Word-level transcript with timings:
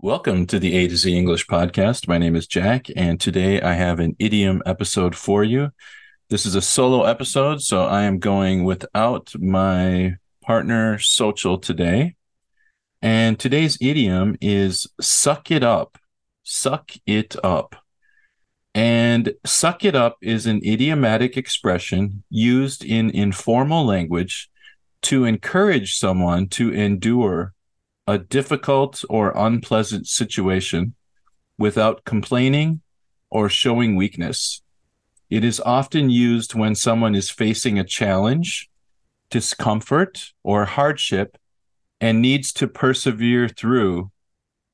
Welcome 0.00 0.46
to 0.46 0.60
the 0.60 0.76
A 0.76 0.86
to 0.86 0.96
Z 0.96 1.12
English 1.12 1.48
podcast. 1.48 2.06
My 2.06 2.18
name 2.18 2.36
is 2.36 2.46
Jack, 2.46 2.86
and 2.94 3.20
today 3.20 3.60
I 3.60 3.72
have 3.72 3.98
an 3.98 4.14
idiom 4.20 4.62
episode 4.64 5.16
for 5.16 5.42
you. 5.42 5.72
This 6.30 6.46
is 6.46 6.54
a 6.54 6.62
solo 6.62 7.02
episode, 7.02 7.62
so 7.62 7.82
I 7.82 8.04
am 8.04 8.20
going 8.20 8.62
without 8.62 9.32
my 9.40 10.14
partner 10.40 11.00
Sohail 11.00 11.58
today. 11.58 12.14
And 13.02 13.40
today's 13.40 13.76
idiom 13.80 14.36
is 14.40 14.86
suck 15.00 15.50
it 15.50 15.64
up. 15.64 15.98
Suck 16.44 16.92
it 17.04 17.34
up. 17.42 17.74
And 18.76 19.34
suck 19.44 19.84
it 19.84 19.96
up 19.96 20.18
is 20.22 20.46
an 20.46 20.60
idiomatic 20.64 21.36
expression 21.36 22.22
used 22.30 22.84
in 22.84 23.10
informal 23.10 23.84
language 23.84 24.48
to 25.02 25.24
encourage 25.24 25.96
someone 25.96 26.46
to 26.50 26.72
endure 26.72 27.52
a 28.08 28.16
difficult 28.16 29.04
or 29.10 29.34
unpleasant 29.36 30.06
situation 30.06 30.94
without 31.58 32.04
complaining 32.06 32.80
or 33.28 33.50
showing 33.50 33.96
weakness. 33.96 34.62
It 35.28 35.44
is 35.44 35.60
often 35.60 36.08
used 36.08 36.54
when 36.54 36.74
someone 36.74 37.14
is 37.14 37.28
facing 37.28 37.78
a 37.78 37.84
challenge, 37.84 38.70
discomfort, 39.28 40.32
or 40.42 40.64
hardship 40.64 41.36
and 42.00 42.22
needs 42.22 42.50
to 42.54 42.66
persevere 42.66 43.46
through 43.46 44.10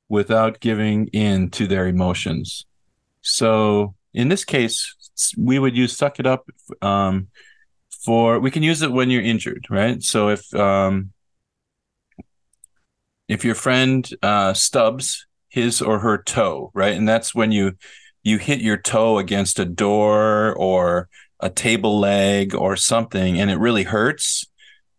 without 0.07 0.61
giving 0.61 1.07
in 1.07 1.49
to 1.49 1.67
their 1.67 1.87
emotions. 1.87 2.65
So 3.21 3.95
in 4.13 4.29
this 4.29 4.45
case, 4.45 4.95
we 5.37 5.59
would 5.59 5.75
use 5.75 5.97
suck 5.97 6.21
it 6.21 6.25
up 6.25 6.47
um, 6.81 7.27
for, 7.89 8.39
we 8.39 8.49
can 8.49 8.63
use 8.63 8.81
it 8.81 8.93
when 8.93 9.09
you're 9.09 9.21
injured, 9.21 9.65
right? 9.69 10.01
So 10.01 10.29
if, 10.29 10.53
um, 10.53 11.11
if 13.35 13.43
your 13.43 13.55
friend 13.55 14.09
uh, 14.23 14.53
stubs 14.53 15.27
his 15.49 15.81
or 15.81 15.99
her 15.99 16.23
toe, 16.23 16.71
right, 16.73 16.95
and 16.95 17.07
that's 17.07 17.35
when 17.35 17.51
you 17.51 17.73
you 18.23 18.37
hit 18.37 18.61
your 18.61 18.77
toe 18.77 19.17
against 19.17 19.59
a 19.59 19.65
door 19.65 20.55
or 20.55 21.09
a 21.41 21.49
table 21.49 21.99
leg 21.99 22.55
or 22.55 22.77
something, 22.77 23.39
and 23.39 23.51
it 23.51 23.59
really 23.59 23.83
hurts, 23.83 24.45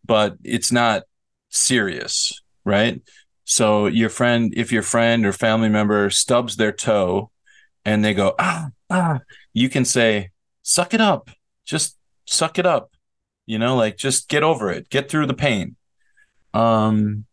but 0.04 0.36
it's 0.44 0.70
not 0.70 1.04
serious, 1.48 2.30
right? 2.64 3.00
So 3.44 3.86
your 3.86 4.10
friend, 4.10 4.52
if 4.54 4.70
your 4.70 4.82
friend 4.82 5.24
or 5.24 5.32
family 5.32 5.70
member 5.70 6.10
stubs 6.10 6.56
their 6.56 6.72
toe, 6.72 7.30
and 7.86 8.04
they 8.04 8.12
go 8.12 8.34
ah 8.38 8.68
ah, 8.90 9.20
you 9.54 9.70
can 9.70 9.86
say 9.86 10.30
suck 10.62 10.92
it 10.92 11.00
up, 11.00 11.30
just 11.64 11.96
suck 12.26 12.58
it 12.58 12.66
up, 12.66 12.92
you 13.46 13.58
know, 13.58 13.76
like 13.76 13.96
just 13.96 14.28
get 14.28 14.42
over 14.42 14.70
it, 14.70 14.90
get 14.90 15.08
through 15.08 15.26
the 15.26 15.34
pain. 15.34 15.76
Um, 16.52 17.24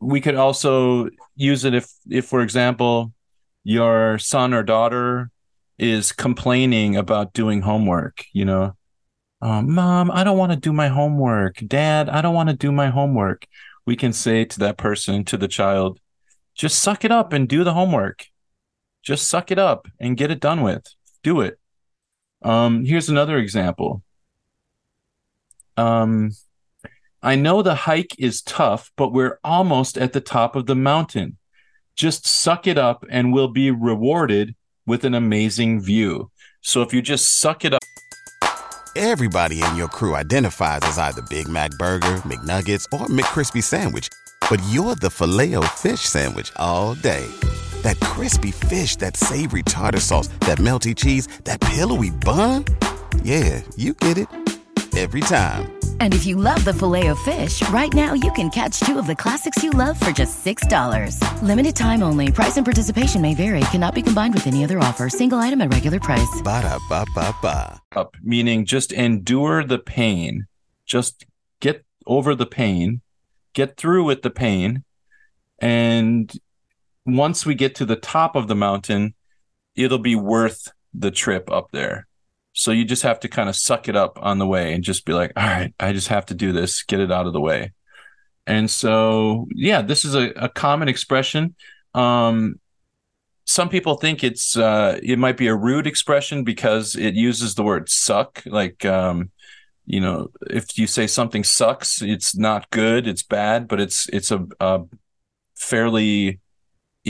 we 0.00 0.20
could 0.20 0.34
also 0.34 1.08
use 1.36 1.64
it 1.64 1.74
if 1.74 1.90
if 2.08 2.26
for 2.26 2.40
example 2.42 3.12
your 3.64 4.18
son 4.18 4.54
or 4.54 4.62
daughter 4.62 5.30
is 5.78 6.12
complaining 6.12 6.96
about 6.96 7.32
doing 7.32 7.62
homework 7.62 8.24
you 8.32 8.44
know? 8.44 8.74
Oh, 9.40 9.62
mom 9.62 10.10
i 10.10 10.24
don't 10.24 10.38
want 10.38 10.52
to 10.52 10.58
do 10.58 10.72
my 10.72 10.88
homework. 10.88 11.56
Dad 11.66 12.08
i 12.08 12.20
don't 12.20 12.34
want 12.34 12.48
to 12.48 12.56
do 12.56 12.72
my 12.72 12.88
homework. 12.88 13.46
We 13.86 13.96
can 13.96 14.12
say 14.12 14.44
to 14.44 14.58
that 14.60 14.76
person 14.76 15.24
to 15.24 15.36
the 15.36 15.48
child 15.48 16.00
just 16.54 16.80
suck 16.80 17.04
it 17.04 17.12
up 17.12 17.32
and 17.32 17.48
do 17.48 17.62
the 17.62 17.74
homework. 17.74 18.26
Just 19.02 19.28
suck 19.28 19.50
it 19.52 19.58
up 19.60 19.86
and 20.00 20.16
get 20.16 20.30
it 20.32 20.40
done 20.40 20.62
with. 20.62 20.84
Do 21.22 21.40
it. 21.40 21.58
Um 22.42 22.84
here's 22.84 23.08
another 23.08 23.38
example. 23.38 24.02
Um 25.76 26.32
I 27.22 27.34
know 27.34 27.62
the 27.62 27.74
hike 27.74 28.14
is 28.18 28.42
tough, 28.42 28.92
but 28.96 29.12
we're 29.12 29.40
almost 29.42 29.98
at 29.98 30.12
the 30.12 30.20
top 30.20 30.54
of 30.54 30.66
the 30.66 30.76
mountain. 30.76 31.36
Just 31.96 32.24
suck 32.26 32.68
it 32.68 32.78
up 32.78 33.04
and 33.10 33.32
we'll 33.32 33.48
be 33.48 33.72
rewarded 33.72 34.54
with 34.86 35.04
an 35.04 35.14
amazing 35.14 35.80
view. 35.80 36.30
So 36.60 36.82
if 36.82 36.94
you 36.94 37.02
just 37.02 37.40
suck 37.40 37.64
it 37.64 37.74
up. 37.74 37.82
Everybody 38.94 39.62
in 39.62 39.76
your 39.76 39.88
crew 39.88 40.14
identifies 40.14 40.80
as 40.82 40.98
either 40.98 41.22
Big 41.22 41.48
Mac 41.48 41.72
Burger, 41.72 42.22
McNuggets, 42.24 42.84
or 42.92 43.06
McCrispy 43.06 43.62
Sandwich, 43.62 44.08
but 44.48 44.62
you're 44.70 44.94
the 44.94 45.10
filet 45.10 45.54
fish 45.76 46.00
Sandwich 46.00 46.52
all 46.56 46.94
day. 46.94 47.26
That 47.82 47.98
crispy 48.00 48.50
fish, 48.50 48.96
that 48.96 49.16
savory 49.16 49.62
tartar 49.62 50.00
sauce, 50.00 50.28
that 50.40 50.58
melty 50.58 50.94
cheese, 50.94 51.26
that 51.44 51.60
pillowy 51.60 52.10
bun. 52.10 52.64
Yeah, 53.22 53.62
you 53.76 53.94
get 53.94 54.18
it 54.18 54.28
every 54.96 55.20
time. 55.20 55.77
And 56.00 56.12
if 56.12 56.26
you 56.26 56.34
love 56.34 56.64
the 56.64 56.74
Filet-O-Fish, 56.74 57.68
right 57.68 57.94
now 57.94 58.14
you 58.14 58.32
can 58.32 58.50
catch 58.50 58.80
two 58.80 58.98
of 58.98 59.06
the 59.06 59.14
classics 59.14 59.62
you 59.62 59.70
love 59.70 59.96
for 60.00 60.10
just 60.10 60.44
$6. 60.44 61.22
Limited 61.42 61.76
time 61.76 62.02
only. 62.02 62.32
Price 62.32 62.56
and 62.56 62.66
participation 62.66 63.22
may 63.22 63.36
vary. 63.36 63.60
Cannot 63.70 63.94
be 63.94 64.02
combined 64.02 64.34
with 64.34 64.48
any 64.48 64.64
other 64.64 64.80
offer. 64.80 65.08
Single 65.08 65.38
item 65.38 65.60
at 65.60 65.72
regular 65.72 66.00
price. 66.00 66.42
Ba 66.42 66.62
da 66.62 66.78
ba 66.88 67.06
ba 67.14 67.32
ba. 67.40 67.80
Up, 67.94 68.16
meaning 68.22 68.64
just 68.64 68.92
endure 68.92 69.62
the 69.62 69.78
pain. 69.78 70.46
Just 70.84 71.24
get 71.60 71.84
over 72.08 72.34
the 72.34 72.46
pain, 72.46 73.02
get 73.52 73.76
through 73.76 74.04
with 74.04 74.22
the 74.22 74.30
pain. 74.30 74.82
And 75.60 76.32
once 77.04 77.46
we 77.46 77.54
get 77.54 77.74
to 77.76 77.84
the 77.84 77.96
top 77.96 78.34
of 78.34 78.48
the 78.48 78.56
mountain, 78.56 79.14
it'll 79.76 79.98
be 79.98 80.16
worth 80.16 80.72
the 80.94 81.10
trip 81.10 81.50
up 81.50 81.70
there. 81.70 82.07
So 82.52 82.72
you 82.72 82.84
just 82.84 83.02
have 83.02 83.20
to 83.20 83.28
kind 83.28 83.48
of 83.48 83.56
suck 83.56 83.88
it 83.88 83.96
up 83.96 84.18
on 84.20 84.38
the 84.38 84.46
way 84.46 84.72
and 84.72 84.82
just 84.82 85.04
be 85.04 85.12
like, 85.12 85.32
all 85.36 85.46
right, 85.46 85.72
I 85.78 85.92
just 85.92 86.08
have 86.08 86.26
to 86.26 86.34
do 86.34 86.52
this, 86.52 86.82
get 86.82 87.00
it 87.00 87.12
out 87.12 87.26
of 87.26 87.32
the 87.32 87.40
way. 87.40 87.72
And 88.46 88.70
so, 88.70 89.46
yeah, 89.54 89.82
this 89.82 90.04
is 90.04 90.14
a, 90.14 90.30
a 90.30 90.48
common 90.48 90.88
expression. 90.88 91.54
Um, 91.94 92.58
some 93.44 93.68
people 93.68 93.96
think 93.96 94.24
it's 94.24 94.56
uh, 94.56 94.98
it 95.02 95.18
might 95.18 95.36
be 95.36 95.46
a 95.46 95.54
rude 95.54 95.86
expression 95.86 96.44
because 96.44 96.96
it 96.96 97.14
uses 97.14 97.54
the 97.54 97.62
word 97.62 97.88
suck. 97.88 98.42
Like, 98.44 98.84
um, 98.84 99.30
you 99.86 100.00
know, 100.00 100.28
if 100.50 100.78
you 100.78 100.86
say 100.86 101.06
something 101.06 101.44
sucks, 101.44 102.02
it's 102.02 102.36
not 102.36 102.68
good, 102.70 103.06
it's 103.06 103.22
bad, 103.22 103.66
but 103.66 103.80
it's 103.80 104.06
it's 104.10 104.30
a, 104.30 104.46
a 104.60 104.82
fairly 105.56 106.40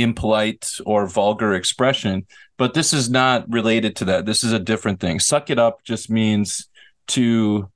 impolite 0.02 0.78
or 0.86 1.06
vulgar 1.06 1.54
expression. 1.54 2.26
But 2.56 2.74
this 2.74 2.92
is 2.92 3.08
not 3.08 3.48
related 3.48 3.96
to 3.96 4.04
that. 4.06 4.26
This 4.26 4.42
is 4.42 4.52
a 4.52 4.58
different 4.58 5.00
thing. 5.00 5.20
Suck 5.20 5.48
it 5.50 5.58
up 5.58 5.84
just 5.84 6.10
means 6.10 6.68
to 7.08 7.70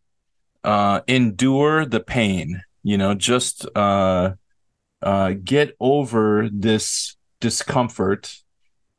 uh, 0.65 1.01
endure 1.07 1.85
the 1.85 2.01
pain, 2.01 2.63
you 2.83 2.99
know, 2.99 3.15
just 3.15 3.67
uh, 3.77 4.33
uh, 5.03 5.35
get 5.43 5.77
over 5.81 6.49
this 6.53 7.17
discomfort 7.41 8.39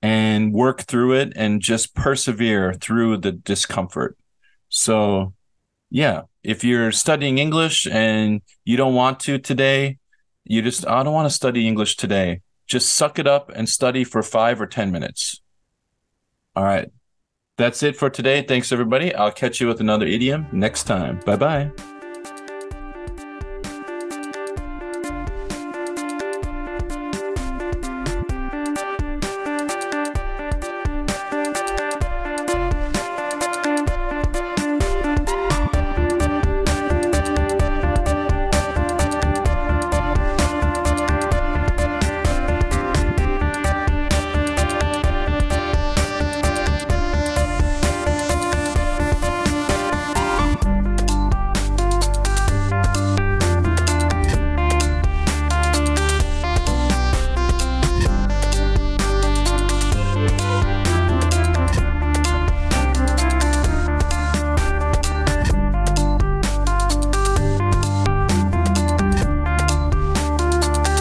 and 0.02 0.54
work 0.54 0.82
through 0.82 1.14
it 1.14 1.34
and 1.36 1.62
just 1.62 1.96
persevere 1.96 2.74
through 2.74 3.18
the 3.18 3.32
discomfort. 3.32 4.18
So, 4.70 5.34
yeah, 5.90 6.24
if 6.44 6.64
you're 6.64 6.92
studying 6.92 7.38
English 7.38 7.88
and 7.88 8.42
you 8.66 8.76
don't 8.76 8.96
want 8.96 9.22
to 9.22 9.38
today, 9.38 9.98
you 10.44 10.62
just, 10.62 10.86
I 10.88 11.04
don't 11.04 11.14
want 11.14 11.30
to 11.30 11.36
study 11.36 11.68
English 11.68 11.96
today 11.96 12.42
just 12.68 12.94
suck 12.94 13.20
it 13.20 13.28
up 13.28 13.52
and 13.54 13.68
study 13.68 14.04
for 14.04 14.24
five 14.24 14.60
or 14.62 14.68
10 14.68 14.92
minutes. 14.92 15.42
All 16.56 16.64
right. 16.64 16.90
That's 17.58 17.84
it 17.84 17.96
for 17.96 18.10
today. 18.10 18.42
Thanks, 18.42 18.72
everybody. 18.72 19.14
I'll 19.14 19.32
catch 19.32 19.62
you 19.62 19.68
with 19.68 19.80
another 19.80 20.06
idiom 20.08 20.48
next 20.52 20.84
time. 20.86 21.20
Bye 21.26 21.36
bye. 21.38 21.93